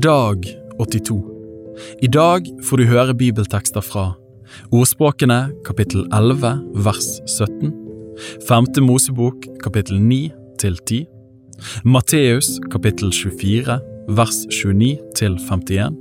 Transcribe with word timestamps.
Dag 0.00 0.46
82 0.78 1.16
I 2.02 2.08
dag 2.08 2.46
får 2.64 2.80
du 2.80 2.84
høre 2.88 3.14
bibeltekster 3.20 3.84
fra 3.84 4.04
Ordspråkene 4.72 5.50
kapittel 5.66 6.06
11 6.16 6.52
vers 6.86 7.08
17 7.28 7.74
Femte 8.48 8.80
Mosebok 8.80 9.44
kapittel 9.60 9.98
9 10.00 10.20
til 10.62 10.78
10 10.78 11.02
Matteus 11.84 12.48
kapittel 12.72 13.12
24 13.12 13.76
vers 14.20 14.38
29 14.48 14.94
til 15.20 15.36
51 15.36 15.98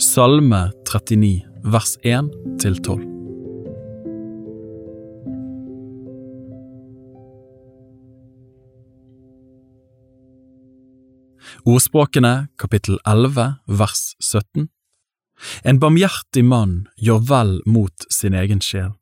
Salme 0.00 0.62
39 0.86 1.42
vers 1.76 1.98
1 2.06 2.32
til 2.62 2.80
12 2.88 3.15
Ordspråkene 11.64 12.48
kapittel 12.58 12.98
11 13.04 13.56
vers 13.66 14.04
17 14.20 14.68
En 15.64 15.80
barmhjertig 15.80 16.44
mann 16.44 16.86
gjør 16.96 17.24
vel 17.30 17.56
mot 17.68 18.06
sin 18.12 18.34
egen 18.34 18.62
sjel, 18.64 18.94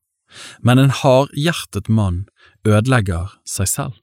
men 0.60 0.82
en 0.82 0.90
hardhjertet 0.90 1.88
mann 1.88 2.24
ødelegger 2.66 3.36
seg 3.46 3.70
selv. 3.70 4.00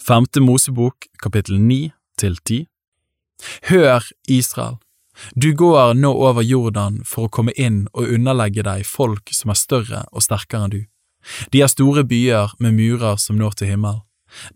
Femte 0.00 0.40
Mosebok 0.40 1.06
kapittel 1.22 1.60
9 1.60 1.90
til 2.18 2.38
10 2.44 2.66
Hør, 3.68 4.06
Israel, 4.28 4.78
du 5.34 5.52
går 5.52 5.94
nå 5.94 6.12
over 6.12 6.42
Jordan 6.42 7.00
for 7.04 7.26
å 7.26 7.32
komme 7.32 7.52
inn 7.58 7.84
og 7.92 8.08
underlegge 8.14 8.64
deg 8.64 8.86
folk 8.86 9.32
som 9.34 9.52
er 9.52 9.58
større 9.58 10.04
og 10.12 10.24
sterkere 10.24 10.66
enn 10.66 10.74
du. 10.74 10.82
De 11.52 11.62
er 11.62 11.70
store 11.70 12.04
byer 12.06 12.54
med 12.62 12.78
murer 12.78 13.18
som 13.20 13.38
når 13.38 13.58
til 13.58 13.72
himmel. 13.74 14.00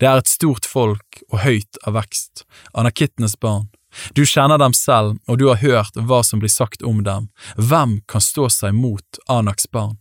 Det 0.01 0.09
er 0.09 0.23
et 0.23 0.31
stort 0.31 0.67
folk 0.67 1.21
og 1.29 1.43
høyt 1.43 1.83
av 1.85 1.99
vekst, 1.99 2.47
anakittenes 2.73 3.37
barn. 3.37 3.69
Du 4.17 4.25
kjenner 4.29 4.61
dem 4.61 4.75
selv, 4.77 5.19
og 5.29 5.39
du 5.41 5.49
har 5.51 5.61
hørt 5.61 5.97
hva 5.97 6.23
som 6.25 6.41
blir 6.41 6.53
sagt 6.53 6.83
om 6.85 7.03
dem. 7.05 7.29
Hvem 7.57 8.01
kan 8.09 8.25
stå 8.25 8.49
seg 8.53 8.77
mot 8.77 9.21
Anaks 9.29 9.69
barn? 9.73 9.97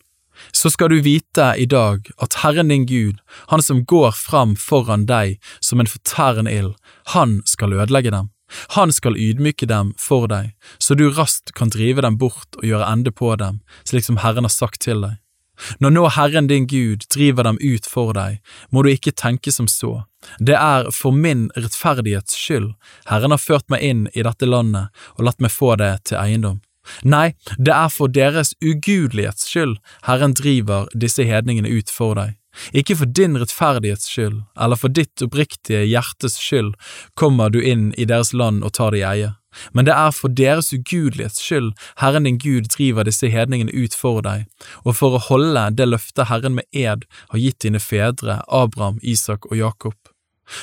Så 0.51 0.71
skal 0.73 0.89
du 0.89 1.01
vite 1.01 1.53
i 1.57 1.65
dag 1.65 2.07
at 2.21 2.39
Herren 2.43 2.71
din 2.73 2.85
Gud, 2.85 3.19
Han 3.47 3.61
som 3.61 3.85
går 3.85 4.11
fram 4.11 4.55
foran 4.55 5.05
deg 5.05 5.39
som 5.59 5.79
en 5.79 5.87
fortærende 5.89 6.51
ild, 6.51 6.73
han 7.13 7.41
skal 7.45 7.73
ødelegge 7.73 8.11
dem. 8.11 8.29
Han 8.75 8.93
skal 8.93 9.17
ydmyke 9.17 9.65
dem 9.65 9.93
for 9.97 10.27
deg, 10.27 10.53
så 10.77 10.95
du 10.95 11.09
raskt 11.09 11.53
kan 11.53 11.69
drive 11.69 12.01
dem 12.01 12.17
bort 12.17 12.57
og 12.57 12.65
gjøre 12.65 12.87
ende 12.91 13.11
på 13.11 13.35
dem, 13.35 13.61
slik 13.83 14.05
som 14.05 14.21
Herren 14.21 14.45
har 14.45 14.53
sagt 14.53 14.81
til 14.85 15.01
deg. 15.01 15.17
Når 15.79 15.93
nå 15.95 16.03
Herren 16.11 16.47
din 16.47 16.67
Gud 16.67 17.05
driver 17.13 17.47
dem 17.47 17.57
ut 17.61 17.87
for 17.87 18.13
deg, 18.13 18.41
må 18.69 18.83
du 18.83 18.91
ikke 18.91 19.15
tenke 19.15 19.53
som 19.55 19.69
så, 19.71 20.03
det 20.39 20.57
er 20.59 20.89
for 20.91 21.15
min 21.15 21.47
rettferdighets 21.55 22.35
skyld 22.39 22.73
Herren 23.11 23.31
har 23.31 23.41
ført 23.41 23.67
meg 23.69 23.83
inn 23.85 24.07
i 24.13 24.25
dette 24.25 24.49
landet 24.49 24.91
og 25.15 25.27
latt 25.27 25.43
meg 25.43 25.53
få 25.53 25.75
det 25.79 25.93
til 26.09 26.19
eiendom. 26.19 26.59
Nei, 27.03 27.33
det 27.57 27.73
er 27.73 27.91
for 27.93 28.11
deres 28.11 28.53
ugudelighets 28.63 29.49
skyld 29.49 29.77
Herren 30.07 30.35
driver 30.37 30.89
disse 30.93 31.25
hedningene 31.27 31.69
ut 31.69 31.91
for 31.93 32.17
deg. 32.19 32.35
Ikke 32.71 32.95
for 32.95 33.05
din 33.05 33.35
rettferdighets 33.39 34.07
skyld, 34.07 34.43
eller 34.55 34.79
for 34.79 34.93
ditt 34.93 35.21
oppriktige 35.25 35.83
hjertes 35.83 36.37
skyld 36.39 36.75
kommer 37.19 37.51
du 37.51 37.59
inn 37.59 37.89
i 37.99 38.07
deres 38.07 38.33
land 38.33 38.63
og 38.63 38.77
tar 38.77 38.95
det 38.95 39.01
i 39.03 39.07
eie, 39.09 39.33
men 39.71 39.87
det 39.87 39.95
er 39.95 40.15
for 40.15 40.31
deres 40.31 40.71
ugudelighets 40.75 41.43
skyld 41.43 41.73
Herren 42.01 42.27
din 42.27 42.39
Gud 42.41 42.71
driver 42.75 43.07
disse 43.07 43.29
hedningene 43.31 43.75
ut 43.75 43.95
for 43.95 44.23
deg, 44.25 44.47
og 44.83 44.97
for 44.99 45.15
å 45.15 45.23
holde 45.29 45.67
det 45.77 45.89
løftet 45.91 46.29
Herren 46.31 46.59
med 46.59 46.67
ed 46.71 47.05
har 47.31 47.41
gitt 47.41 47.61
dine 47.67 47.81
fedre 47.83 48.41
Abraham, 48.47 48.99
Isak 49.01 49.47
og 49.51 49.57
Jakob. 49.59 49.95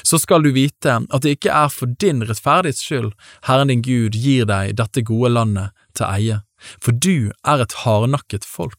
Så 0.06 0.20
skal 0.22 0.44
du 0.44 0.52
vite 0.54 1.00
at 1.02 1.24
det 1.24 1.36
ikke 1.36 1.54
er 1.64 1.70
for 1.72 1.90
din 1.98 2.22
rettferdighets 2.22 2.84
skyld 2.86 3.12
Herren 3.48 3.72
din 3.72 3.82
Gud 3.82 4.14
gir 4.14 4.46
deg 4.46 4.76
dette 4.78 5.02
gode 5.06 5.32
landet 5.34 5.74
til 5.98 6.08
eie, 6.08 6.40
for 6.80 6.94
du 6.94 7.32
er 7.46 7.62
et 7.64 7.78
hardnakket 7.84 8.46
folk. 8.48 8.78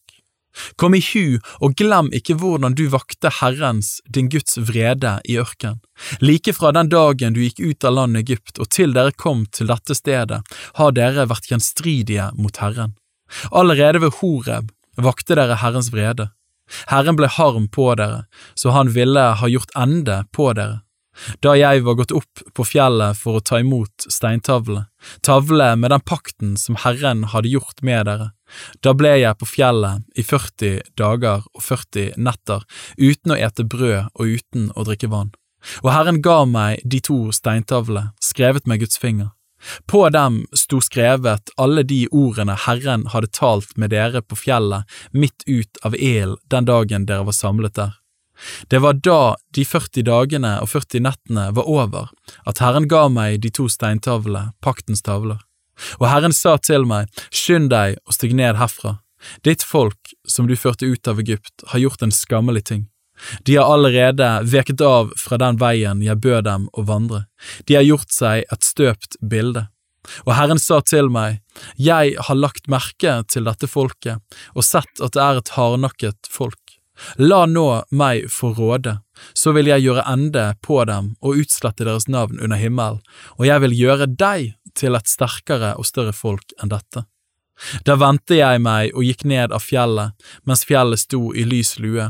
Kom 0.78 0.94
i 0.94 1.02
hu 1.02 1.40
og 1.66 1.74
glem 1.80 2.12
ikke 2.14 2.36
hvordan 2.38 2.76
du 2.78 2.86
vakte 2.94 3.32
Herrens, 3.40 3.96
din 4.06 4.30
Guds 4.30 4.60
vrede 4.62 5.16
i 5.26 5.40
ørken. 5.42 5.80
Like 6.22 6.54
fra 6.54 6.72
den 6.76 6.92
dagen 6.94 7.34
du 7.34 7.42
gikk 7.42 7.62
ut 7.64 7.88
av 7.88 7.98
landet 7.98 8.28
Egypt 8.28 8.62
og 8.62 8.70
til 8.74 8.94
dere 8.94 9.16
kom 9.18 9.48
til 9.50 9.72
dette 9.72 9.98
stedet, 9.98 10.44
har 10.78 10.96
dere 10.96 11.26
vært 11.32 11.50
gjenstridige 11.50 12.30
mot 12.38 12.62
Herren. 12.62 12.96
Allerede 13.52 14.04
ved 14.04 14.20
Horeb 14.22 14.70
vakte 15.02 15.38
dere 15.40 15.58
Herrens 15.58 15.90
vrede. 15.94 16.30
Herren 16.88 17.18
ble 17.18 17.28
harm 17.28 17.68
på 17.68 17.90
dere, 18.00 18.26
så 18.56 18.74
han 18.78 18.94
ville 18.94 19.26
ha 19.40 19.50
gjort 19.50 19.74
ende 19.78 20.24
på 20.32 20.52
dere. 20.58 20.84
Da 21.46 21.54
jeg 21.58 21.84
var 21.86 21.98
gått 22.00 22.14
opp 22.16 22.42
på 22.56 22.66
fjellet 22.66 23.18
for 23.20 23.38
å 23.38 23.44
ta 23.46 23.60
imot 23.62 24.08
steintavlene, 24.10 24.88
tavle 25.22 25.74
med 25.78 25.94
den 25.94 26.02
pakten 26.02 26.56
som 26.58 26.80
Herren 26.80 27.26
hadde 27.34 27.52
gjort 27.54 27.84
med 27.86 28.08
dere, 28.10 28.32
da 28.86 28.94
ble 28.98 29.14
jeg 29.20 29.38
på 29.40 29.50
fjellet 29.50 30.04
i 30.18 30.26
40 30.26 30.82
dager 31.00 31.46
og 31.54 31.62
40 31.62 32.18
netter 32.18 32.66
uten 32.98 33.34
å 33.34 33.40
ete 33.40 33.66
brød 33.66 34.10
og 34.14 34.36
uten 34.40 34.70
å 34.76 34.86
drikke 34.88 35.12
vann. 35.14 35.34
Og 35.84 35.94
Herren 35.94 36.22
ga 36.24 36.44
meg 36.50 36.84
de 36.84 37.00
to 37.04 37.32
steintavlene, 37.36 38.12
skrevet 38.22 38.68
med 38.68 38.84
Guds 38.84 39.00
finger. 39.00 39.32
På 39.88 40.10
dem 40.12 40.42
sto 40.60 40.82
skrevet 40.84 41.54
alle 41.56 41.86
de 41.88 42.02
ordene 42.12 42.56
Herren 42.66 43.06
hadde 43.14 43.32
talt 43.32 43.78
med 43.80 43.94
dere 43.96 44.20
på 44.22 44.36
fjellet 44.36 44.90
midt 45.16 45.46
ut 45.48 45.80
av 45.88 45.96
ilden 45.96 46.36
den 46.52 46.68
dagen 46.68 47.06
dere 47.08 47.28
var 47.30 47.38
samlet 47.38 47.78
der. 47.80 47.94
Det 48.72 48.82
var 48.84 49.00
da 49.00 49.36
de 49.56 49.66
40 49.66 50.06
dagene 50.08 50.54
og 50.62 50.70
40 50.72 51.04
nettene 51.06 51.48
var 51.56 51.70
over, 51.70 52.12
at 52.50 52.62
Herren 52.64 52.90
ga 52.92 53.08
meg 53.12 53.42
de 53.44 53.52
to 53.54 53.70
steintavlene, 53.72 54.52
paktens 54.64 55.06
tavler. 55.06 55.42
Og 56.00 56.08
Herren 56.10 56.36
sa 56.36 56.58
til 56.62 56.86
meg, 56.90 57.10
skynd 57.34 57.72
deg 57.74 57.98
og 58.06 58.16
stig 58.18 58.36
ned 58.38 58.60
herfra. 58.60 59.00
Ditt 59.48 59.64
folk, 59.64 60.14
som 60.28 60.50
du 60.50 60.56
førte 60.60 60.90
ut 60.90 61.08
av 61.08 61.22
Egypt, 61.24 61.64
har 61.72 61.80
gjort 61.80 62.04
en 62.04 62.14
skammelig 62.14 62.66
ting. 62.70 62.88
De 63.46 63.56
har 63.56 63.70
allerede 63.72 64.28
veket 64.50 64.82
av 64.82 65.14
fra 65.20 65.38
den 65.40 65.60
veien 65.62 66.02
jeg 66.04 66.20
bød 66.20 66.44
dem 66.48 66.66
å 66.74 66.84
vandre. 66.88 67.26
De 67.70 67.78
har 67.78 67.86
gjort 67.86 68.12
seg 68.12 68.44
et 68.52 68.68
støpt 68.68 69.20
bilde. 69.22 69.68
Og 70.26 70.34
Herren 70.36 70.60
sa 70.60 70.82
til 70.84 71.08
meg, 71.14 71.40
Jeg 71.78 72.16
har 72.20 72.36
lagt 72.36 72.68
merke 72.68 73.24
til 73.30 73.46
dette 73.46 73.68
folket 73.68 74.20
og 74.54 74.66
sett 74.66 75.00
at 75.00 75.14
det 75.16 75.22
er 75.22 75.40
et 75.40 75.54
hardnakket 75.56 76.28
folk. 76.30 76.60
La 77.18 77.46
nå 77.50 77.68
meg 77.92 78.28
få 78.32 78.52
råde, 78.58 79.00
så 79.34 79.54
vil 79.56 79.70
jeg 79.72 79.86
gjøre 79.86 80.06
ende 80.10 80.46
på 80.62 80.82
dem 80.90 81.14
og 81.22 81.40
utslette 81.42 81.86
deres 81.88 82.08
navn 82.08 82.40
under 82.40 82.60
himmelen, 82.60 83.02
og 83.40 83.48
jeg 83.48 83.64
vil 83.66 83.78
gjøre 83.78 84.10
deg 84.10 84.54
til 84.78 84.98
et 84.98 85.10
sterkere 85.10 85.74
og 85.78 85.90
større 85.90 86.14
folk 86.14 86.54
enn 86.62 86.74
dette. 86.74 87.06
Da 87.86 87.96
vendte 88.02 88.38
jeg 88.38 88.62
meg 88.66 88.94
og 88.98 89.06
gikk 89.06 89.26
ned 89.30 89.54
av 89.54 89.64
fjellet 89.64 90.18
mens 90.48 90.66
fjellet 90.66 91.02
sto 91.02 91.30
i 91.34 91.46
lys 91.46 91.78
lue, 91.82 92.10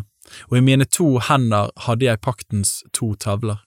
og 0.49 0.57
i 0.57 0.63
mine 0.63 0.87
to 0.87 1.17
hender 1.19 1.71
hadde 1.85 2.07
jeg 2.07 2.23
paktens 2.23 2.81
to 2.95 3.13
tavler. 3.19 3.59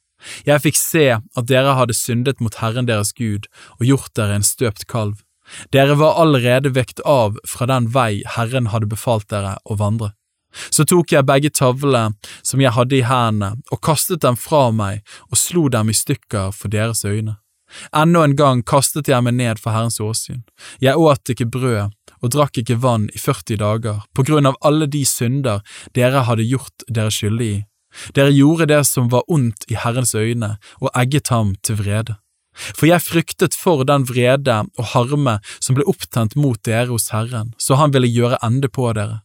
Jeg 0.49 0.63
fikk 0.65 0.79
se 0.81 1.07
at 1.21 1.49
dere 1.49 1.77
hadde 1.77 1.95
syndet 1.95 2.41
mot 2.41 2.57
Herren 2.61 2.89
deres 2.89 3.13
Gud 3.17 3.49
og 3.77 3.85
gjort 3.85 4.15
dere 4.17 4.39
en 4.39 4.47
støpt 4.47 4.87
kalv. 4.91 5.21
Dere 5.71 5.95
var 6.01 6.17
allerede 6.19 6.73
vekt 6.75 7.03
av 7.07 7.37
fra 7.47 7.69
den 7.71 7.91
vei 7.95 8.25
Herren 8.37 8.73
hadde 8.73 8.89
befalt 8.91 9.29
dere 9.31 9.59
å 9.65 9.77
vandre. 9.79 10.15
Så 10.71 10.87
tok 10.89 11.13
jeg 11.13 11.27
begge 11.29 11.51
tavlene 11.51 12.17
som 12.43 12.63
jeg 12.63 12.75
hadde 12.77 12.99
i 12.99 13.05
hendene, 13.07 13.63
og 13.73 13.83
kastet 13.85 14.23
dem 14.25 14.39
fra 14.39 14.71
meg 14.71 15.03
og 15.31 15.41
slo 15.41 15.67
dem 15.73 15.91
i 15.91 15.97
stykker 15.97 16.55
for 16.57 16.73
deres 16.73 17.05
øyne. 17.05 17.39
Enda 17.97 18.23
en 18.25 18.37
gang 18.39 18.63
kastet 18.63 19.09
jeg 19.11 19.25
meg 19.27 19.35
ned 19.37 19.61
for 19.61 19.75
Herrens 19.75 19.99
åsyn. 20.01 20.45
Jeg 20.81 20.97
åt 20.97 21.33
ikke 21.33 21.49
brød 21.51 21.91
og 22.23 22.33
drakk 22.33 22.61
ikke 22.63 22.79
vann 22.81 23.09
i 23.13 23.21
40 23.21 23.59
dager, 23.61 24.05
på 24.15 24.25
grunn 24.27 24.49
av 24.49 24.57
alle 24.65 24.89
de 24.91 25.03
synder 25.07 25.65
dere 25.95 26.25
hadde 26.29 26.47
gjort 26.47 26.87
dere 26.89 27.13
skyldige 27.13 27.59
i. 27.59 27.65
Dere 28.17 28.33
gjorde 28.35 28.69
det 28.73 28.83
som 28.89 29.11
var 29.13 29.27
ondt 29.33 29.67
i 29.73 29.77
Herrens 29.79 30.15
øyne, 30.15 30.57
og 30.81 30.91
egget 30.95 31.33
ham 31.33 31.55
til 31.65 31.79
vrede. 31.81 32.17
For 32.57 32.89
jeg 32.89 33.05
fryktet 33.05 33.57
for 33.57 33.85
den 33.89 34.07
vrede 34.09 34.63
og 34.65 34.91
harme 34.95 35.39
som 35.61 35.77
ble 35.77 35.85
opptent 35.89 36.37
mot 36.41 36.61
dere 36.65 36.89
hos 36.89 37.11
Herren, 37.13 37.53
så 37.61 37.77
han 37.81 37.93
ville 37.93 38.09
gjøre 38.09 38.41
ende 38.45 38.73
på 38.73 38.89
dere. 38.97 39.21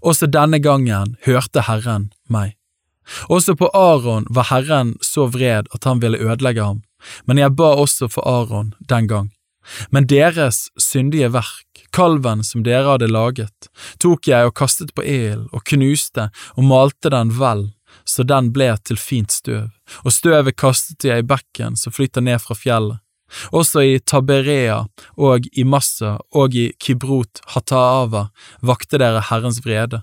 Også 0.00 0.28
denne 0.30 0.60
gangen 0.62 1.16
hørte 1.26 1.66
Herren 1.66 2.10
meg. 2.28 2.56
Også 3.28 3.56
på 3.58 3.70
Aron 3.74 4.26
var 4.30 4.50
Herren 4.50 4.94
så 5.02 5.26
vred 5.26 5.68
at 5.74 5.84
han 5.84 6.00
ville 6.02 6.20
ødelegge 6.20 6.62
ham, 6.62 6.82
men 7.26 7.40
jeg 7.40 7.56
ba 7.58 7.74
også 7.80 8.08
for 8.12 8.26
Aron 8.28 8.74
den 8.88 9.08
gang. 9.10 9.30
Men 9.90 10.06
deres 10.06 10.68
syndige 10.80 11.28
verk, 11.34 11.84
kalven 11.92 12.44
som 12.46 12.64
dere 12.64 12.88
hadde 12.92 13.10
laget, 13.10 13.68
tok 14.00 14.28
jeg 14.30 14.48
og 14.48 14.56
kastet 14.56 14.94
på 14.96 15.04
ilden 15.04 15.48
og 15.52 15.64
knuste 15.68 16.30
og 16.56 16.64
malte 16.66 17.12
den 17.12 17.34
vel, 17.38 17.68
så 18.06 18.24
den 18.26 18.52
ble 18.54 18.72
til 18.86 18.98
fint 18.98 19.32
støv, 19.34 19.68
og 20.04 20.14
støvet 20.14 20.56
kastet 20.58 21.06
jeg 21.06 21.22
i 21.22 21.26
bekken 21.26 21.76
som 21.76 21.94
flyter 21.94 22.24
ned 22.24 22.40
fra 22.42 22.56
fjellet. 22.56 23.02
Også 23.56 23.84
i 23.86 23.98
Taberea 24.00 24.82
og 25.16 25.48
i 25.52 25.64
Massa 25.64 26.16
og 26.36 26.56
i 26.56 26.70
Kibrot 26.78 27.42
Hataava 27.54 28.28
vakte 28.66 29.00
dere 29.00 29.22
Herrens 29.30 29.62
vrede. 29.64 30.02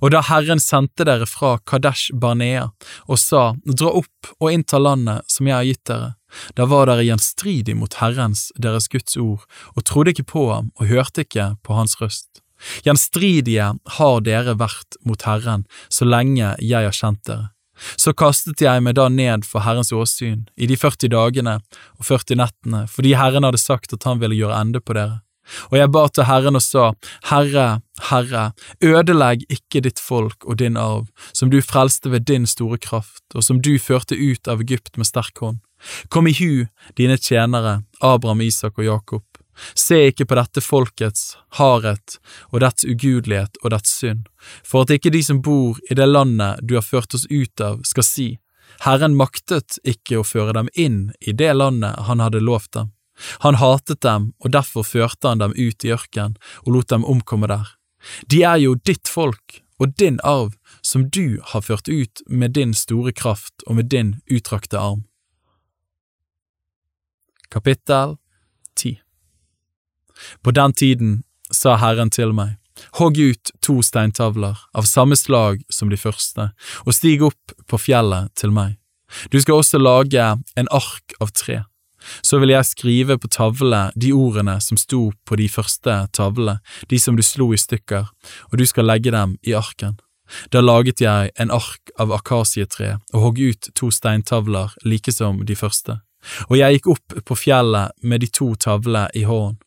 Og 0.00 0.12
da 0.14 0.22
Herren 0.24 0.60
sendte 0.62 1.04
dere 1.04 1.26
fra 1.28 1.56
Kadesh 1.68 2.14
Barnea 2.16 2.70
og 3.06 3.20
sa, 3.20 3.50
dra 3.66 3.92
opp 4.00 4.30
og 4.38 4.52
innta 4.52 4.80
landet 4.80 5.26
som 5.30 5.48
jeg 5.48 5.56
har 5.56 5.68
gitt 5.68 5.84
dere, 5.90 6.14
da 6.56 6.66
var 6.68 6.88
dere 6.90 7.04
gjenstridig 7.06 7.76
mot 7.78 7.98
Herrens, 8.00 8.48
deres 8.56 8.88
Guds 8.92 9.16
ord, 9.20 9.44
og 9.76 9.84
trodde 9.88 10.14
ikke 10.14 10.30
på 10.32 10.48
ham 10.52 10.72
og 10.76 10.90
hørte 10.90 11.26
ikke 11.26 11.54
på 11.64 11.76
hans 11.76 11.96
røst. 12.00 12.42
Gjenstridige 12.86 13.74
har 13.98 14.22
dere 14.24 14.56
vært 14.56 14.96
mot 15.04 15.20
Herren 15.28 15.66
så 15.92 16.08
lenge 16.08 16.54
jeg 16.62 16.88
har 16.88 16.96
kjent 16.96 17.22
dere. 17.28 17.50
Så 17.96 18.14
kastet 18.16 18.62
jeg 18.64 18.82
meg 18.84 18.96
da 18.98 19.08
ned 19.12 19.44
for 19.48 19.64
Herrens 19.66 19.92
åsyn 19.92 20.46
i 20.56 20.68
de 20.70 20.78
40 20.80 21.12
dagene 21.12 21.58
og 21.98 22.08
40 22.08 22.40
nettene, 22.40 22.86
fordi 22.90 23.14
Herren 23.18 23.46
hadde 23.46 23.60
sagt 23.60 23.92
at 23.96 24.08
han 24.08 24.22
ville 24.22 24.38
gjøre 24.38 24.60
ende 24.60 24.82
på 24.82 24.96
dere. 24.96 25.20
Og 25.70 25.76
jeg 25.78 25.90
ba 25.94 26.06
til 26.10 26.26
Herren 26.26 26.58
og 26.58 26.64
sa, 26.64 26.88
Herre, 27.30 27.66
Herre, 28.08 28.48
ødelegg 28.82 29.44
ikke 29.52 29.84
ditt 29.84 30.02
folk 30.02 30.44
og 30.44 30.58
din 30.62 30.78
arv, 30.80 31.06
som 31.32 31.52
du 31.52 31.60
frelste 31.62 32.10
ved 32.10 32.26
din 32.26 32.48
store 32.50 32.80
kraft, 32.82 33.22
og 33.34 33.44
som 33.46 33.60
du 33.62 33.76
førte 33.78 34.18
ut 34.18 34.50
av 34.50 34.64
Egypt 34.64 34.98
med 34.98 35.06
sterk 35.06 35.38
hånd. 35.44 35.62
Kom 36.10 36.26
i 36.26 36.34
hu, 36.34 36.66
dine 36.98 37.18
tjenere, 37.20 37.82
Abraham, 38.00 38.42
Isak 38.42 38.80
og 38.80 38.88
Jakob, 38.88 39.24
Se 39.74 39.98
ikke 40.10 40.26
på 40.28 40.36
dette 40.38 40.62
folkets 40.64 41.36
hardhet 41.58 42.18
og 42.52 42.60
dets 42.64 42.84
ugudelighet 42.84 43.60
og 43.62 43.72
dets 43.72 43.92
synd, 44.00 44.26
for 44.64 44.84
at 44.84 44.92
ikke 44.96 45.12
de 45.14 45.22
som 45.24 45.42
bor 45.42 45.80
i 45.90 45.96
det 45.96 46.08
landet 46.08 46.60
du 46.62 46.76
har 46.76 46.84
ført 46.84 47.16
oss 47.16 47.26
ut 47.30 47.64
av, 47.64 47.80
skal 47.88 48.06
si, 48.06 48.28
Herren 48.84 49.16
maktet 49.16 49.78
ikke 49.86 50.20
å 50.20 50.26
føre 50.26 50.52
dem 50.56 50.68
inn 50.74 51.12
i 51.20 51.32
det 51.32 51.52
landet 51.56 52.06
han 52.08 52.20
hadde 52.20 52.44
lovt 52.44 52.74
dem. 52.76 52.92
Han 53.40 53.56
hatet 53.56 54.02
dem, 54.04 54.32
og 54.44 54.52
derfor 54.52 54.84
førte 54.84 55.30
han 55.30 55.40
dem 55.40 55.54
ut 55.56 55.84
i 55.84 55.92
ørkenen 55.94 56.36
og 56.66 56.74
lot 56.74 56.90
dem 56.92 57.06
omkomme 57.08 57.48
der. 57.48 57.70
De 58.28 58.42
er 58.44 58.60
jo 58.60 58.76
ditt 58.76 59.08
folk 59.08 59.62
og 59.80 59.96
din 60.00 60.20
arv, 60.24 60.52
som 60.82 61.08
du 61.10 61.40
har 61.52 61.64
ført 61.64 61.88
ut 61.88 62.22
med 62.28 62.54
din 62.56 62.74
store 62.74 63.12
kraft 63.12 63.64
og 63.66 63.80
med 63.80 63.90
din 63.92 64.16
utrakte 64.28 64.78
arm. 64.80 65.04
Kapittel 67.50 68.16
10 68.76 69.05
på 70.42 70.54
den 70.54 70.72
tiden 70.72 71.22
sa 71.52 71.76
Herren 71.80 72.10
til 72.10 72.32
meg, 72.36 72.56
hogg 72.98 73.18
ut 73.18 73.52
to 73.64 73.80
steintavler 73.84 74.58
av 74.76 74.88
samme 74.88 75.16
slag 75.16 75.62
som 75.72 75.90
de 75.92 75.98
første, 76.00 76.50
og 76.84 76.96
stig 76.96 77.22
opp 77.24 77.56
på 77.68 77.80
fjellet 77.80 78.32
til 78.36 78.52
meg. 78.54 78.76
Du 79.30 79.38
skal 79.40 79.60
også 79.60 79.78
lage 79.78 80.22
en 80.56 80.70
ark 80.74 81.16
av 81.20 81.32
tre. 81.32 81.62
Så 82.22 82.38
vil 82.38 82.52
jeg 82.52 82.68
skrive 82.68 83.16
på 83.18 83.30
tavlene 83.32 83.90
de 83.98 84.12
ordene 84.14 84.58
som 84.62 84.78
sto 84.78 85.10
på 85.26 85.38
de 85.40 85.48
første 85.50 85.94
tavlene, 86.14 86.60
de 86.90 86.98
som 87.02 87.16
du 87.18 87.22
slo 87.26 87.52
i 87.54 87.60
stykker, 87.60 88.06
og 88.50 88.58
du 88.58 88.66
skal 88.66 88.86
legge 88.86 89.14
dem 89.14 89.36
i 89.42 89.56
arken. 89.58 89.98
Da 90.50 90.62
laget 90.62 91.00
jeg 91.02 91.30
en 91.38 91.52
ark 91.54 91.92
av 92.02 92.12
akasietre 92.14 92.96
og 93.12 93.20
hogg 93.22 93.42
ut 93.42 93.70
to 93.78 93.92
steintavler 93.94 94.74
like 94.84 95.14
som 95.14 95.44
de 95.46 95.54
første, 95.58 96.00
og 96.50 96.56
jeg 96.58 96.78
gikk 96.78 96.90
opp 96.96 97.20
på 97.26 97.38
fjellet 97.38 97.94
med 98.02 98.24
de 98.24 98.30
to 98.30 98.54
tavlene 98.58 99.06
i 99.14 99.22
hånden. 99.26 99.60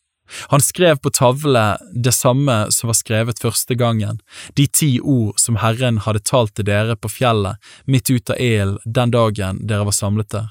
Han 0.53 0.61
skrev 0.61 0.99
på 1.01 1.09
tavle 1.09 1.63
det 1.93 2.13
samme 2.13 2.57
som 2.71 2.91
var 2.91 2.97
skrevet 2.99 3.41
første 3.41 3.75
gangen, 3.75 4.21
de 4.55 4.67
ti 4.67 4.91
ord 4.99 5.39
som 5.41 5.59
Herren 5.61 6.01
hadde 6.05 6.23
talt 6.25 6.55
til 6.57 6.67
dere 6.69 6.95
på 6.95 7.11
fjellet 7.11 7.57
midt 7.85 8.09
ut 8.09 8.29
av 8.29 8.39
ilden 8.39 8.77
den 8.85 9.13
dagen 9.15 9.61
dere 9.67 9.87
var 9.89 9.95
samlet 9.95 10.31
der. 10.33 10.49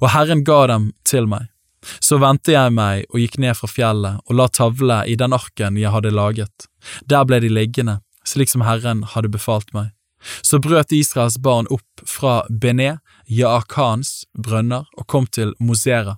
Og 0.00 0.10
Herren 0.12 0.44
ga 0.44 0.66
dem 0.72 0.90
til 1.04 1.28
meg. 1.30 1.48
Så 2.00 2.18
vendte 2.18 2.54
jeg 2.54 2.72
meg 2.74 3.04
og 3.12 3.20
gikk 3.22 3.36
ned 3.42 3.54
fra 3.58 3.68
fjellet 3.70 4.22
og 4.26 4.38
la 4.38 4.48
tavle 4.48 5.02
i 5.06 5.14
den 5.18 5.36
arken 5.36 5.78
jeg 5.78 5.92
hadde 5.94 6.14
laget. 6.14 6.68
Der 7.06 7.24
ble 7.28 7.40
de 7.44 7.52
liggende, 7.52 8.00
slik 8.26 8.50
som 8.50 8.64
Herren 8.66 9.04
hadde 9.14 9.30
befalt 9.32 9.72
meg. 9.76 9.92
Så 10.42 10.58
brøt 10.58 10.92
Israels 10.96 11.38
barn 11.38 11.68
opp 11.70 12.02
fra 12.08 12.40
Bené, 12.50 12.96
Jaakans 13.30 14.24
brønner, 14.34 14.86
og 14.96 15.06
kom 15.06 15.26
til 15.26 15.54
Mosera. 15.60 16.16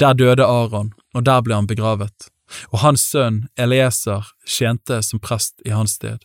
Der 0.00 0.16
døde 0.16 0.46
Aron, 0.46 0.94
og 1.16 1.24
der 1.24 1.42
ble 1.44 1.56
han 1.56 1.68
begravet, 1.70 2.28
og 2.70 2.82
hans 2.84 3.08
sønn 3.10 3.46
Elieser 3.58 4.28
tjente 4.46 5.00
som 5.02 5.22
prest 5.22 5.56
i 5.64 5.72
hans 5.74 5.96
sted. 5.98 6.20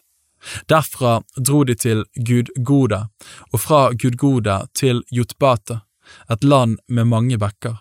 Derfra 0.70 1.22
dro 1.38 1.64
de 1.64 1.76
til 1.78 2.04
Gudgoda, 2.18 3.06
og 3.54 3.62
fra 3.62 3.82
Gudgoda 3.94 4.66
til 4.78 5.04
Jotbata, 5.14 5.82
et 6.30 6.44
land 6.44 6.80
med 6.88 7.08
mange 7.08 7.38
bekker. 7.40 7.78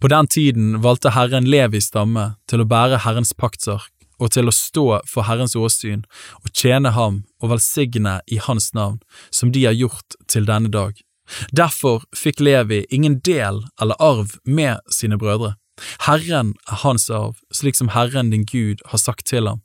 På 0.00 0.10
den 0.10 0.26
tiden 0.26 0.82
valgte 0.82 1.14
Herren 1.14 1.46
Levis 1.48 1.88
stamme 1.90 2.34
til 2.50 2.62
å 2.62 2.68
bære 2.68 3.02
Herrens 3.06 3.32
paktsark 3.34 3.90
og 4.22 4.30
til 4.34 4.48
å 4.48 4.54
stå 4.54 4.86
for 5.10 5.26
Herrens 5.26 5.56
åsyn 5.58 6.04
og 6.42 6.52
tjene 6.54 6.92
ham 6.94 7.22
og 7.42 7.50
velsigne 7.54 8.20
i 8.30 8.38
hans 8.42 8.70
navn, 8.76 9.00
som 9.30 9.50
de 9.52 9.64
har 9.66 9.74
gjort 9.74 10.16
til 10.30 10.46
denne 10.50 10.70
dag. 10.70 10.94
Derfor 11.56 12.04
fikk 12.14 12.40
Levi 12.40 12.84
ingen 12.90 13.18
del 13.24 13.62
eller 13.80 13.98
arv 13.98 14.36
med 14.44 14.80
sine 14.92 15.18
brødre. 15.18 15.54
Herren 16.06 16.54
er 16.70 16.82
hans 16.84 17.08
arv, 17.10 17.38
slik 17.52 17.78
som 17.78 17.92
Herren 17.94 18.30
din 18.30 18.46
Gud 18.46 18.82
har 18.90 19.00
sagt 19.02 19.26
til 19.30 19.48
ham. 19.50 19.62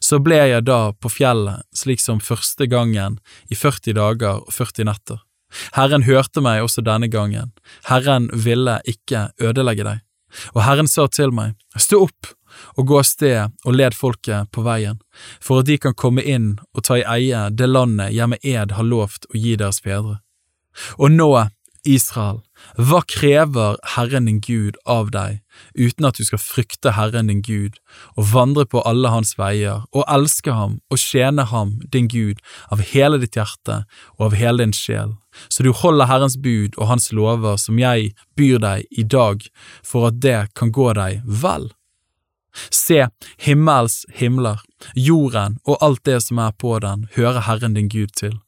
Så 0.00 0.18
ble 0.20 0.36
jeg 0.36 0.66
da 0.68 0.92
på 0.92 1.08
fjellet 1.12 1.64
slik 1.76 2.02
som 2.02 2.20
første 2.20 2.66
gangen 2.68 3.18
i 3.48 3.56
40 3.56 3.96
dager 3.96 4.42
og 4.42 4.52
40 4.52 4.88
netter. 4.90 5.20
Herren 5.74 6.04
hørte 6.06 6.42
meg 6.44 6.62
også 6.62 6.84
denne 6.86 7.08
gangen, 7.10 7.50
Herren 7.88 8.28
ville 8.32 8.78
ikke 8.86 9.30
ødelegge 9.40 9.86
deg. 9.86 10.04
Og 10.54 10.62
Herren 10.62 10.86
sa 10.86 11.08
til 11.10 11.32
meg, 11.34 11.56
stå 11.74 12.04
opp 12.06 12.28
og 12.78 12.86
gå 12.86 12.98
av 13.00 13.06
sted 13.06 13.66
og 13.66 13.74
led 13.74 13.96
folket 13.96 14.50
på 14.54 14.62
veien, 14.66 15.00
for 15.42 15.62
at 15.62 15.70
de 15.70 15.78
kan 15.82 15.96
komme 15.98 16.22
inn 16.22 16.52
og 16.74 16.84
ta 16.86 17.00
i 17.00 17.06
eie 17.16 17.48
det 17.50 17.66
landet 17.70 18.14
jeg 18.14 18.30
med 18.30 18.46
ed 18.46 18.76
har 18.76 18.86
lovt 18.86 19.26
å 19.30 19.38
gi 19.38 19.56
deres 19.58 19.82
fedre. 19.82 20.20
Og 21.02 21.10
nå, 21.10 21.30
Israel, 21.84 22.40
hva 22.76 23.00
krever 23.08 23.78
Herren 23.94 24.26
din 24.28 24.40
Gud 24.44 24.76
av 24.84 25.10
deg, 25.14 25.40
uten 25.74 26.06
at 26.08 26.18
du 26.20 26.26
skal 26.26 26.42
frykte 26.42 26.92
Herren 26.96 27.30
din 27.30 27.40
Gud 27.44 27.78
og 28.16 28.30
vandre 28.34 28.66
på 28.68 28.82
alle 28.88 29.12
hans 29.12 29.32
veier 29.38 29.86
og 29.90 30.04
elske 30.08 30.52
ham 30.52 30.78
og 30.92 31.00
tjene 31.00 31.46
ham, 31.48 31.78
din 31.92 32.08
Gud, 32.12 32.42
av 32.68 32.84
hele 32.92 33.20
ditt 33.22 33.38
hjerte 33.38 33.82
og 34.18 34.30
av 34.30 34.38
hele 34.40 34.64
din 34.64 34.76
sjel, 34.76 35.16
så 35.48 35.64
du 35.64 35.72
holder 35.72 36.10
Herrens 36.10 36.36
bud 36.36 36.76
og 36.76 36.90
hans 36.92 37.10
lover 37.16 37.56
som 37.60 37.80
jeg 37.80 38.12
byr 38.36 38.60
deg 38.60 38.86
i 38.90 39.06
dag, 39.06 39.46
for 39.86 40.10
at 40.10 40.20
det 40.20 40.40
kan 40.58 40.74
gå 40.74 40.92
deg 40.98 41.24
vel? 41.24 41.70
Se, 42.74 43.06
himmels 43.46 44.02
himler, 44.18 44.60
jorden 44.98 45.60
og 45.64 45.78
alt 45.80 46.04
det 46.04 46.18
som 46.26 46.42
er 46.42 46.52
på 46.52 46.78
den, 46.82 47.06
hører 47.16 47.46
Herren 47.46 47.78
din 47.78 47.88
Gud 47.88 48.16
til 48.18 48.40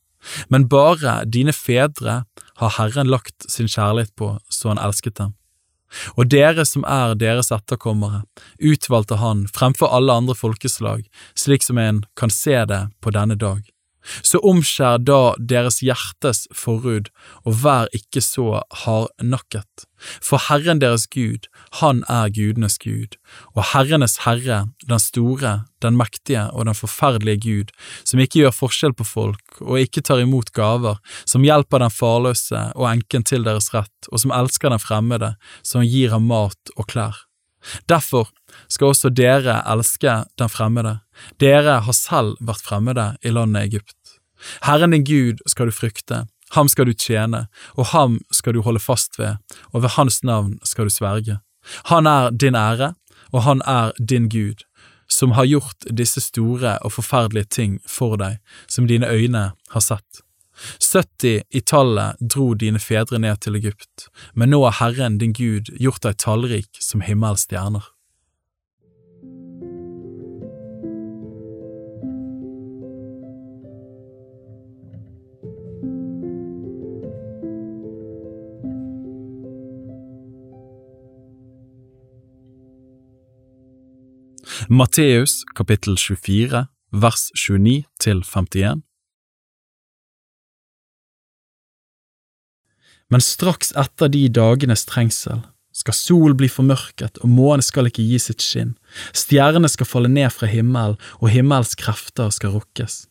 men 0.48 0.68
bare 0.68 1.22
dine 1.24 1.52
fedre 1.52 2.22
har 2.60 2.74
Herren 2.78 3.10
lagt 3.10 3.46
sin 3.50 3.70
kjærlighet 3.70 4.14
på 4.16 4.36
så 4.48 4.72
han 4.72 4.82
elsket 4.82 5.18
dem. 5.18 5.34
Og 6.16 6.30
dere 6.32 6.64
som 6.68 6.86
er 6.88 7.14
deres 7.20 7.52
etterkommere, 7.52 8.22
utvalgte 8.56 9.18
han 9.20 9.44
fremfor 9.52 9.92
alle 9.92 10.14
andre 10.22 10.36
folkeslag, 10.36 11.04
slik 11.36 11.64
som 11.66 11.78
en 11.78 12.02
kan 12.16 12.32
se 12.32 12.56
det 12.68 12.86
på 13.04 13.12
denne 13.12 13.36
dag. 13.36 13.60
Så 14.22 14.40
omskjær 14.42 15.00
da 15.02 15.34
deres 15.38 15.80
hjertes 15.84 16.46
forhud, 16.54 17.10
og 17.46 17.58
vær 17.62 17.90
ikke 17.96 18.22
så 18.24 18.62
hardnakket. 18.82 19.86
For 20.22 20.40
Herren 20.48 20.80
deres 20.82 21.06
Gud, 21.06 21.46
Han 21.80 22.02
er 22.08 22.30
gudenes 22.34 22.78
Gud, 22.78 23.16
og 23.54 23.64
Herrenes 23.72 24.18
Herre, 24.24 24.66
den 24.88 24.98
store, 24.98 25.62
den 25.82 25.96
mektige 25.96 26.50
og 26.50 26.66
den 26.66 26.74
forferdelige 26.74 27.40
Gud, 27.40 27.72
som 28.04 28.20
ikke 28.20 28.42
gjør 28.42 28.56
forskjell 28.56 28.94
på 28.94 29.06
folk 29.06 29.60
og 29.60 29.80
ikke 29.80 30.02
tar 30.02 30.22
imot 30.22 30.52
gaver, 30.52 30.98
som 31.24 31.46
hjelper 31.46 31.84
den 31.84 31.94
farløse 31.94 32.68
og 32.74 32.88
enken 32.90 33.26
til 33.26 33.46
deres 33.46 33.72
rett, 33.74 34.10
og 34.10 34.22
som 34.22 34.34
elsker 34.34 34.74
den 34.74 34.82
fremmede, 34.82 35.34
som 35.62 35.86
gir 35.86 36.10
ham 36.10 36.26
mat 36.30 36.74
og 36.76 36.90
klær. 36.90 37.26
Derfor 37.88 38.30
skal 38.68 38.92
også 38.92 39.10
dere 39.10 39.60
elske 39.70 40.22
den 40.38 40.50
fremmede, 40.52 40.98
dere 41.40 41.80
har 41.86 41.96
selv 41.96 42.36
vært 42.40 42.64
fremmede 42.64 43.12
i 43.22 43.32
landet 43.34 43.68
Egypt. 43.70 44.18
Herren 44.66 44.94
din 44.94 45.04
Gud 45.06 45.42
skal 45.46 45.70
du 45.70 45.74
frykte, 45.74 46.24
ham 46.52 46.68
skal 46.68 46.88
du 46.88 46.92
tjene, 46.92 47.46
og 47.78 47.92
ham 47.92 48.18
skal 48.34 48.56
du 48.56 48.62
holde 48.62 48.82
fast 48.82 49.18
ved, 49.18 49.38
og 49.72 49.84
ved 49.84 49.94
hans 49.96 50.22
navn 50.24 50.58
skal 50.64 50.88
du 50.88 50.92
sverge. 50.92 51.38
Han 51.92 52.06
er 52.06 52.30
din 52.30 52.58
ære, 52.58 52.92
og 53.32 53.42
han 53.46 53.62
er 53.66 53.92
din 53.98 54.28
Gud, 54.28 54.64
som 55.08 55.32
har 55.36 55.46
gjort 55.46 55.86
disse 55.98 56.20
store 56.20 56.78
og 56.78 56.92
forferdelige 56.92 57.50
ting 57.50 57.78
for 57.86 58.16
deg, 58.16 58.40
som 58.68 58.88
dine 58.88 59.08
øyne 59.08 59.50
har 59.70 59.84
sett. 59.84 60.21
70 60.80 61.42
i 61.50 61.60
tallet 61.60 62.20
dro 62.20 62.52
dine 62.54 62.80
fedre 62.82 63.18
ned 63.22 63.40
til 63.44 63.56
Egypt, 63.58 64.08
men 64.34 64.52
nå 64.52 64.62
har 64.66 64.78
Herren 64.80 65.18
din 65.22 65.34
Gud 65.36 65.72
gjort 65.80 66.04
deg 66.04 66.20
tallrik 66.22 66.80
som 66.80 67.04
himmels 67.04 67.46
stjerner. 67.48 67.88
Matteus 84.72 85.42
kapittel 85.56 85.98
24 85.98 86.66
vers 86.92 87.30
29 87.34 87.82
til 88.00 88.22
51. 88.24 88.82
Men 93.12 93.20
straks 93.20 93.74
etter 93.76 94.08
de 94.08 94.26
dagenes 94.32 94.86
trengsel 94.88 95.42
skal 95.76 95.96
sol 95.96 96.34
bli 96.36 96.48
formørket, 96.52 97.18
og 97.24 97.32
månen 97.32 97.64
skal 97.64 97.88
ikke 97.88 98.04
gi 98.04 98.18
sitt 98.20 98.44
skinn, 98.44 98.74
stjernene 99.16 99.70
skal 99.72 99.88
falle 99.88 100.10
ned 100.12 100.32
fra 100.32 100.48
himmelen, 100.48 100.98
og 101.20 101.32
himmels 101.32 101.74
krefter 101.80 102.32
skal 102.34 102.54
rukkes. 102.56 103.06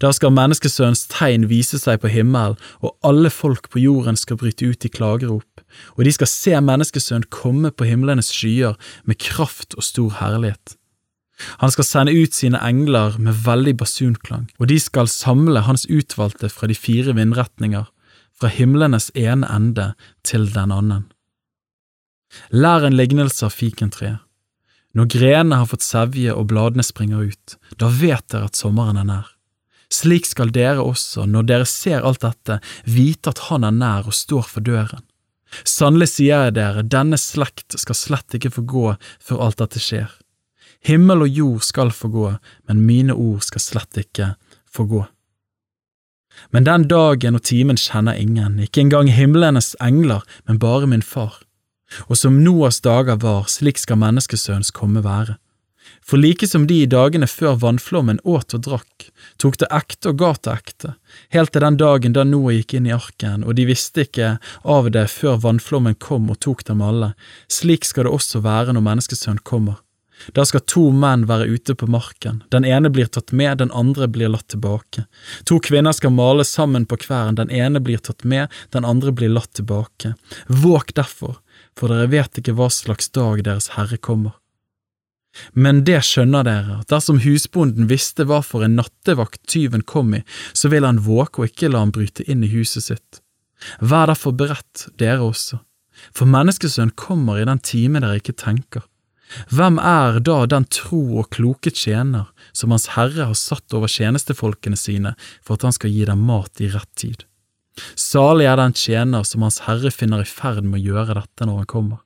Da 0.00 0.10
skal 0.12 0.34
menneskesønnens 0.36 1.06
tegn 1.12 1.46
vise 1.48 1.78
seg 1.80 2.02
på 2.02 2.10
himmelen, 2.12 2.58
og 2.84 2.96
alle 3.06 3.30
folk 3.32 3.70
på 3.72 3.80
jorden 3.80 4.18
skal 4.20 4.40
bryte 4.40 4.68
ut 4.68 4.84
i 4.84 4.92
klagerop, 4.92 5.64
og 5.96 6.04
de 6.04 6.12
skal 6.12 6.28
se 6.28 6.60
menneskesønnen 6.60 7.30
komme 7.32 7.72
på 7.72 7.88
himlenes 7.88 8.32
skyer 8.34 8.76
med 9.08 9.20
kraft 9.22 9.76
og 9.78 9.86
stor 9.86 10.18
herlighet. 10.20 10.76
Han 11.62 11.72
skal 11.72 11.86
sende 11.88 12.12
ut 12.12 12.36
sine 12.36 12.60
engler 12.60 13.16
med 13.16 13.38
veldig 13.46 13.78
basunklang, 13.80 14.50
og 14.60 14.68
de 14.68 14.76
skal 14.80 15.08
samle 15.08 15.64
hans 15.64 15.86
utvalgte 15.88 16.50
fra 16.52 16.68
de 16.68 16.76
fire 16.76 17.16
vindretninger, 17.16 17.88
fra 18.40 18.50
himlenes 18.52 19.10
ene 19.14 19.48
ende 19.52 19.92
til 20.26 20.48
den 20.54 20.72
annen. 20.74 21.06
Lær 22.54 22.86
en 22.86 22.96
lignelse 22.96 23.46
av 23.46 23.54
fikentreet. 23.54 24.20
Når 24.94 25.06
grenene 25.12 25.58
har 25.60 25.68
fått 25.70 25.86
sevje 25.86 26.32
og 26.34 26.48
bladene 26.50 26.82
springer 26.82 27.28
ut, 27.30 27.54
da 27.78 27.90
vet 27.94 28.26
dere 28.32 28.48
at 28.50 28.58
sommeren 28.58 28.98
er 28.98 29.06
nær. 29.06 29.28
Slik 29.90 30.26
skal 30.26 30.50
dere 30.54 30.82
også, 30.82 31.26
når 31.26 31.46
dere 31.46 31.66
ser 31.66 32.06
alt 32.06 32.22
dette, 32.22 32.58
vite 32.86 33.30
at 33.30 33.46
Han 33.50 33.66
er 33.66 33.74
nær 33.74 34.10
og 34.10 34.14
står 34.14 34.46
for 34.46 34.66
døren. 34.66 35.04
Sannelig 35.66 36.12
sier 36.12 36.46
jeg 36.46 36.56
dere, 36.58 36.86
denne 36.86 37.18
slekt 37.18 37.74
skal 37.78 37.98
slett 37.98 38.38
ikke 38.38 38.52
få 38.54 38.66
gå 38.70 38.84
før 39.18 39.46
alt 39.46 39.62
dette 39.62 39.82
skjer. 39.82 40.10
Himmel 40.86 41.26
og 41.26 41.38
jord 41.40 41.64
skal 41.66 41.90
få 41.92 42.08
gå, 42.10 42.28
men 42.70 42.84
mine 42.86 43.14
ord 43.14 43.42
skal 43.44 43.62
slett 43.62 43.98
ikke 44.00 44.34
få 44.70 44.86
gå. 44.90 45.02
Men 46.50 46.64
den 46.64 46.88
dagen 46.88 47.36
og 47.38 47.44
timen 47.46 47.78
kjenner 47.80 48.18
ingen, 48.18 48.58
ikke 48.62 48.84
engang 48.84 49.10
himlenes 49.12 49.74
engler, 49.80 50.24
men 50.46 50.58
bare 50.58 50.88
min 50.90 51.02
far. 51.02 51.40
Og 52.08 52.16
som 52.18 52.42
Noas 52.44 52.80
dager 52.80 53.18
var, 53.20 53.46
slik 53.50 53.78
skal 53.78 53.98
menneskesønns 54.00 54.70
komme 54.74 55.02
være. 55.04 55.36
For 56.06 56.16
like 56.16 56.46
som 56.46 56.66
de 56.66 56.82
i 56.82 56.88
dagene 56.90 57.26
før 57.26 57.58
vannflommen 57.62 58.20
åt 58.24 58.54
og 58.56 58.62
drakk, 58.66 59.08
tok 59.42 59.58
det 59.60 59.68
ekte 59.74 60.12
og 60.12 60.20
ga 60.22 60.30
til 60.38 60.52
ekte, 60.54 60.94
helt 61.34 61.52
til 61.52 61.64
den 61.64 61.78
dagen 61.80 62.14
da 62.16 62.24
Noah 62.24 62.56
gikk 62.56 62.76
inn 62.78 62.88
i 62.88 62.94
arken, 62.94 63.44
og 63.44 63.58
de 63.58 63.66
visste 63.68 64.06
ikke 64.06 64.36
av 64.64 64.90
det 64.94 65.06
før 65.12 65.40
vannflommen 65.44 65.98
kom 66.02 66.30
og 66.32 66.40
tok 66.46 66.64
dem 66.70 66.82
alle, 66.84 67.12
slik 67.50 67.86
skal 67.88 68.06
det 68.06 68.14
også 68.16 68.42
være 68.46 68.76
når 68.76 68.86
menneskesønn 68.86 69.42
kommer. 69.44 69.82
Da 70.36 70.44
skal 70.44 70.64
to 70.68 70.88
menn 70.92 71.26
være 71.28 71.48
ute 71.48 71.74
på 71.78 71.88
marken, 71.90 72.42
den 72.52 72.66
ene 72.68 72.90
blir 72.92 73.08
tatt 73.08 73.32
med, 73.32 73.58
den 73.62 73.72
andre 73.76 74.08
blir 74.08 74.32
latt 74.32 74.50
tilbake. 74.52 75.06
To 75.48 75.60
kvinner 75.64 75.96
skal 75.96 76.12
male 76.14 76.44
sammen 76.44 76.86
på 76.88 77.00
kvern, 77.04 77.38
den 77.40 77.50
ene 77.50 77.80
blir 77.80 78.02
tatt 78.04 78.24
med, 78.24 78.52
den 78.74 78.84
andre 78.84 79.14
blir 79.16 79.32
latt 79.32 79.54
tilbake. 79.56 80.14
Våg 80.48 80.92
derfor, 80.98 81.40
for 81.78 81.92
dere 81.92 82.10
vet 82.12 82.40
ikke 82.40 82.56
hva 82.58 82.68
slags 82.72 83.10
dag 83.16 83.44
Deres 83.46 83.72
Herre 83.76 83.96
kommer. 83.96 84.36
Men 85.54 85.84
det 85.86 86.00
skjønner 86.04 86.44
dere, 86.46 86.80
at 86.82 86.90
dersom 86.90 87.20
husbonden 87.22 87.86
visste 87.90 88.26
hva 88.26 88.40
for 88.42 88.66
en 88.66 88.76
nattevakt 88.80 89.42
tyven 89.48 89.84
kom 89.86 90.14
i, 90.18 90.24
så 90.52 90.70
vil 90.72 90.86
han 90.86 91.02
våke 91.06 91.42
og 91.42 91.52
ikke 91.52 91.70
la 91.70 91.84
ham 91.84 91.94
bryte 91.94 92.26
inn 92.26 92.42
i 92.44 92.50
huset 92.50 92.88
sitt. 92.90 93.20
Vær 93.78 94.10
derfor 94.10 94.34
beredt, 94.34 94.88
dere 94.98 95.22
også, 95.22 95.60
for 96.16 96.30
menneskesønn 96.30 96.96
kommer 96.98 97.38
i 97.38 97.46
den 97.46 97.60
time 97.62 98.02
dere 98.02 98.18
ikke 98.20 98.36
tenker. 98.36 98.86
Hvem 99.52 99.78
er 99.78 100.20
da 100.26 100.42
den 100.50 100.66
tro 100.72 101.00
og 101.22 101.30
kloke 101.34 101.70
tjener 101.70 102.30
som 102.56 102.74
Hans 102.74 102.90
Herre 102.96 103.28
har 103.30 103.38
satt 103.38 103.76
over 103.76 103.90
tjenestefolkene 103.90 104.78
sine 104.78 105.14
for 105.38 105.56
at 105.56 105.66
han 105.68 105.76
skal 105.76 105.94
gi 105.94 106.06
dem 106.08 106.24
mat 106.26 106.62
i 106.62 106.70
rett 106.72 106.90
tid? 106.98 107.24
Salig 107.94 108.48
er 108.50 108.58
den 108.60 108.74
tjener 108.76 109.24
som 109.26 109.46
Hans 109.46 109.62
Herre 109.66 109.92
finner 109.94 110.24
i 110.24 110.28
ferd 110.28 110.64
med 110.66 110.80
å 110.80 110.84
gjøre 110.90 111.20
dette 111.22 111.46
når 111.46 111.62
han 111.62 111.70
kommer. 111.70 112.00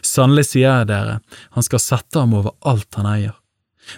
Sannelig 0.00 0.48
sier 0.50 0.70
jeg 0.70 0.88
dere, 0.88 1.18
han 1.52 1.66
skal 1.66 1.82
sette 1.82 2.20
ham 2.20 2.36
over 2.38 2.56
alt 2.64 2.96
han 2.96 3.10
eier. 3.10 3.34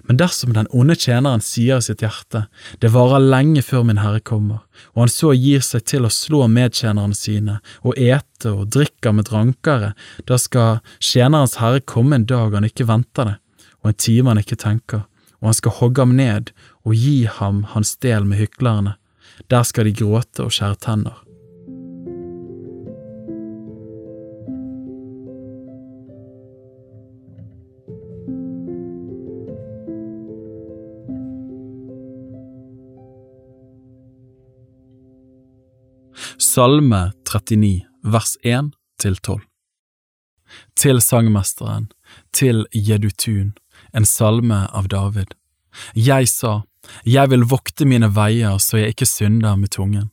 Men 0.09 0.19
dersom 0.21 0.52
den 0.57 0.69
onde 0.75 0.97
tjeneren 0.99 1.43
sier 1.45 1.81
i 1.81 1.87
sitt 1.87 2.02
hjerte, 2.05 2.47
det 2.83 2.93
varer 2.95 3.23
lenge 3.23 3.62
før 3.64 3.87
min 3.87 4.00
herre 4.02 4.21
kommer, 4.21 4.62
og 4.95 5.07
han 5.07 5.12
så 5.12 5.33
gir 5.37 5.64
seg 5.64 5.87
til 5.88 6.07
å 6.07 6.12
slå 6.12 6.47
medtjenerne 6.52 7.16
sine 7.16 7.59
og 7.83 7.99
ete 7.99 8.52
og 8.52 8.71
drikke 8.76 9.14
med 9.16 9.28
drankere, 9.31 9.93
da 10.26 10.38
skal 10.40 10.81
tjenerens 10.99 11.59
herre 11.62 11.83
komme 11.85 12.21
en 12.21 12.28
dag 12.28 12.57
han 12.57 12.69
ikke 12.69 12.88
venter 12.88 13.33
det, 13.33 13.37
og 13.83 13.93
en 13.93 14.00
time 14.07 14.35
han 14.35 14.43
ikke 14.43 14.61
tenker, 14.61 15.05
og 15.40 15.50
han 15.50 15.61
skal 15.61 15.78
hogge 15.81 16.07
ham 16.07 16.16
ned 16.19 16.55
og 16.87 16.97
gi 16.97 17.19
ham 17.38 17.64
hans 17.75 17.97
del 18.02 18.26
med 18.28 18.43
hyklerne. 18.43 18.97
Der 19.52 19.66
skal 19.69 19.85
de 19.85 19.93
gråte 19.93 20.47
og 20.47 20.55
skjære 20.55 20.81
tenner. 20.81 21.25
Salme 36.57 37.13
39, 37.29 37.83
vers 38.03 38.39
1 38.43 38.71
til 38.99 39.17
12 39.17 39.41
Til 40.77 41.03
sangmesteren, 41.05 41.91
til 42.33 42.63
Jedutun, 42.73 43.51
en 43.93 44.07
salme 44.09 44.63
av 44.73 44.87
David. 44.89 45.35
Jeg 45.93 46.31
sa, 46.33 46.63
jeg 47.05 47.29
vil 47.29 47.45
vokte 47.51 47.85
mine 47.85 48.09
veier 48.09 48.57
så 48.57 48.81
jeg 48.81 48.95
ikke 48.95 49.09
synder 49.11 49.59
med 49.61 49.75
tungen. 49.77 50.07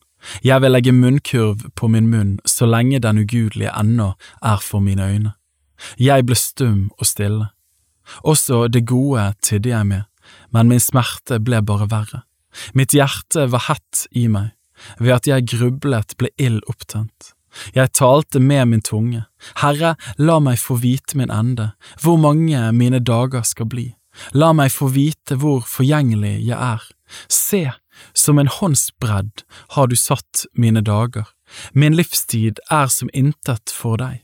Jeg 0.44 0.60
vil 0.66 0.76
legge 0.76 0.92
munnkurv 0.92 1.64
på 1.80 1.88
min 1.88 2.10
munn 2.12 2.34
så 2.44 2.68
lenge 2.68 3.00
den 3.00 3.22
ugudelige 3.24 3.72
ennå 3.80 4.10
er 4.42 4.60
for 4.60 4.84
mine 4.84 5.08
øyne. 5.14 5.32
Jeg 5.96 6.26
ble 6.28 6.36
stum 6.36 6.90
og 6.98 7.08
stille. 7.08 7.54
Også 8.20 8.68
det 8.68 8.84
gode 8.92 9.30
tidde 9.40 9.72
jeg 9.72 9.88
med, 9.88 10.04
men 10.52 10.68
min 10.68 10.84
smerte 10.84 11.40
ble 11.40 11.64
bare 11.64 11.88
verre. 11.88 12.26
Mitt 12.76 12.92
hjerte 12.92 13.48
var 13.48 13.70
hett 13.70 14.04
i 14.12 14.28
meg 14.28 14.52
ved 15.00 15.18
at 15.18 15.30
jeg 15.30 15.48
grublet 15.53 16.15
ble 16.18 16.32
ild 16.38 16.62
opptent. 16.70 17.34
Jeg 17.75 17.94
talte 17.94 18.39
med 18.42 18.65
min 18.72 18.82
tunge, 18.82 19.25
Herre, 19.62 19.94
la 20.18 20.39
meg 20.42 20.58
få 20.58 20.80
vite 20.82 21.18
min 21.20 21.32
ende, 21.32 21.72
hvor 22.01 22.18
mange 22.18 22.72
mine 22.74 23.00
dager 23.00 23.46
skal 23.46 23.70
bli, 23.70 23.92
la 24.34 24.53
meg 24.58 24.74
få 24.74 24.89
vite 24.94 25.38
hvor 25.38 25.62
forgjengelig 25.70 26.39
jeg 26.48 26.58
er. 26.58 26.82
Se, 27.30 27.63
som 28.18 28.42
en 28.42 28.50
håndsbredd 28.50 29.46
har 29.77 29.89
du 29.89 29.96
satt 30.00 30.48
mine 30.58 30.82
dager, 30.82 31.30
min 31.74 31.94
livstid 31.94 32.62
er 32.72 32.89
som 32.89 33.12
intet 33.13 33.70
for 33.70 34.01
deg. 34.01 34.24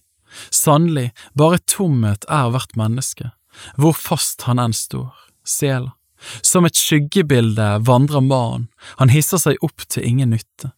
Sannelig, 0.53 1.11
bare 1.37 1.61
tomhet 1.69 2.25
er 2.29 2.49
hvert 2.53 2.75
menneske, 2.77 3.31
hvor 3.77 3.97
fast 3.97 4.45
han 4.49 4.61
enn 4.61 4.73
står, 4.73 5.13
sela. 5.45 5.98
Som 6.41 6.67
et 6.67 6.77
skyggebilde 6.77 7.69
vandrer 7.87 8.23
mannen, 8.23 8.67
han 8.99 9.13
hisser 9.13 9.41
seg 9.41 9.59
opp 9.65 9.85
til 9.87 10.05
ingen 10.05 10.33
nytte. 10.35 10.73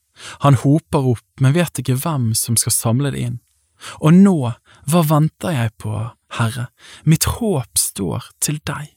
Han 0.46 0.60
hoper 0.62 1.14
opp, 1.16 1.28
men 1.42 1.56
vet 1.58 1.82
ikke 1.82 1.98
hvem 2.04 2.32
som 2.38 2.58
skal 2.60 2.76
samle 2.76 3.14
det 3.14 3.26
inn. 3.26 3.38
Og 4.06 4.14
nå, 4.14 4.38
hva 4.86 5.04
venter 5.10 5.56
jeg 5.56 5.74
på, 5.82 5.94
Herre, 6.38 6.70
mitt 7.04 7.26
håp 7.38 7.80
står 7.80 8.30
til 8.44 8.62
deg. 8.68 8.92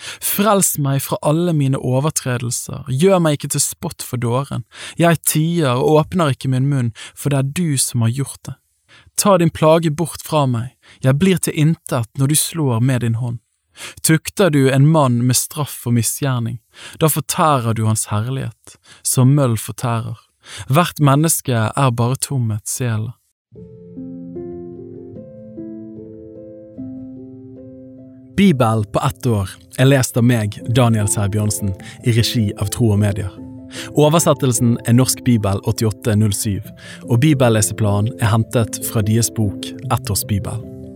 Frels 0.00 0.78
meg 0.80 1.02
fra 1.04 1.18
alle 1.28 1.52
mine 1.52 1.76
overtredelser, 1.76 2.88
gjør 2.88 3.20
meg 3.20 3.36
ikke 3.36 3.52
til 3.52 3.62
spott 3.62 4.04
for 4.06 4.20
dåren, 4.20 4.64
jeg 4.96 5.20
tier 5.28 5.76
og 5.76 6.00
åpner 6.00 6.32
ikke 6.32 6.48
min 6.48 6.70
munn, 6.70 6.90
for 7.12 7.32
det 7.32 7.40
er 7.42 7.52
du 7.58 7.76
som 7.76 8.06
har 8.06 8.14
gjort 8.16 8.40
det. 8.48 8.56
Ta 9.20 9.36
din 9.38 9.52
plage 9.52 9.92
bort 9.92 10.24
fra 10.24 10.46
meg, 10.48 10.72
jeg 11.04 11.20
blir 11.20 11.36
til 11.36 11.56
intet 11.56 12.08
når 12.16 12.32
du 12.32 12.36
slår 12.38 12.80
med 12.80 13.04
din 13.04 13.20
hånd. 13.20 13.42
Tukter 14.06 14.50
du 14.50 14.68
en 14.70 14.88
mann 14.88 15.20
med 15.26 15.38
straff 15.38 15.86
og 15.86 15.96
misgjerning, 15.98 16.58
da 17.00 17.10
fortærer 17.12 17.76
du 17.76 17.86
hans 17.88 18.08
herlighet, 18.10 18.76
som 19.02 19.34
møll 19.36 19.56
fortærer. 19.60 20.18
Hvert 20.70 21.00
menneske 21.00 21.54
er 21.68 21.90
bare 21.96 22.18
tomhet 22.20 22.68
sjela. 22.68 23.14
Bibel 28.40 28.84
på 28.92 29.00
ett 29.04 29.26
år 29.26 29.50
er 29.76 29.90
lest 29.90 30.16
av 30.16 30.24
meg, 30.24 30.56
Daniel 30.72 31.10
Sæbjørnsen, 31.12 31.74
i 32.08 32.14
regi 32.16 32.46
av 32.56 32.72
Tro 32.72 32.94
og 32.94 33.02
Medier. 33.02 33.34
Oversettelsen 34.00 34.78
er 34.88 34.96
Norsk 34.96 35.20
bibel 35.26 35.60
8807, 35.68 36.64
og 37.04 37.20
bibelleseplanen 37.20 38.14
er 38.18 38.32
hentet 38.32 38.80
fra 38.88 39.04
deres 39.04 39.30
bok 39.36 39.68
Ettårsbibel. 39.92 40.69